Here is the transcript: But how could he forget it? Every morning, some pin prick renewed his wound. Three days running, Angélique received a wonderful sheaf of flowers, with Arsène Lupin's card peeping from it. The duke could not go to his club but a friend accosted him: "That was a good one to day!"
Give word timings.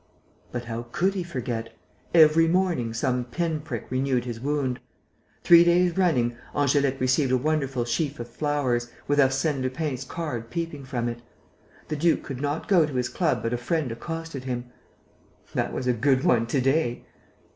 But 0.51 0.65
how 0.65 0.87
could 0.91 1.13
he 1.13 1.21
forget 1.21 1.67
it? 1.67 1.77
Every 2.15 2.47
morning, 2.47 2.91
some 2.91 3.23
pin 3.23 3.59
prick 3.59 3.85
renewed 3.91 4.25
his 4.25 4.39
wound. 4.39 4.79
Three 5.43 5.63
days 5.63 5.95
running, 5.95 6.35
Angélique 6.55 6.99
received 6.99 7.31
a 7.31 7.37
wonderful 7.37 7.85
sheaf 7.85 8.19
of 8.19 8.27
flowers, 8.27 8.89
with 9.07 9.19
Arsène 9.19 9.61
Lupin's 9.61 10.03
card 10.03 10.49
peeping 10.49 10.85
from 10.85 11.07
it. 11.07 11.21
The 11.89 11.95
duke 11.97 12.23
could 12.23 12.41
not 12.41 12.67
go 12.67 12.87
to 12.87 12.95
his 12.95 13.09
club 13.09 13.43
but 13.43 13.53
a 13.53 13.57
friend 13.57 13.91
accosted 13.91 14.45
him: 14.45 14.71
"That 15.53 15.71
was 15.71 15.85
a 15.85 15.93
good 15.93 16.23
one 16.23 16.47
to 16.47 16.59
day!" 16.61 17.05